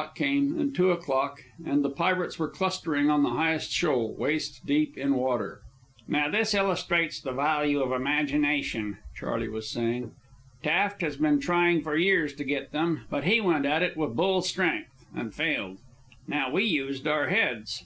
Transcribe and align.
One 0.00 0.06
o'clock 0.06 0.16
came, 0.16 0.58
and 0.58 0.74
two 0.74 0.92
o'clock, 0.92 1.42
and 1.66 1.84
the 1.84 1.90
pirates 1.90 2.38
were 2.38 2.48
clustering 2.48 3.10
on 3.10 3.22
the 3.22 3.28
highest 3.34 3.70
shoal, 3.70 4.14
waist 4.16 4.64
deep 4.64 4.96
in 4.96 5.12
water. 5.12 5.60
"Now 6.08 6.30
this 6.30 6.54
illustrates 6.54 7.20
the 7.20 7.32
value 7.32 7.82
of 7.82 7.92
imagination," 7.92 8.96
Charley 9.14 9.46
was 9.50 9.68
saying. 9.68 10.12
"Taft 10.62 11.02
has 11.02 11.18
been 11.18 11.38
trying 11.38 11.82
for 11.82 11.98
years 11.98 12.32
to 12.36 12.44
get 12.44 12.72
them, 12.72 13.02
but 13.10 13.24
he 13.24 13.42
went 13.42 13.66
at 13.66 13.82
it 13.82 13.94
with 13.94 14.16
bull 14.16 14.40
strength 14.40 14.88
and 15.14 15.34
failed. 15.34 15.76
Now 16.26 16.50
we 16.50 16.64
used 16.64 17.06
our 17.06 17.28
heads...." 17.28 17.84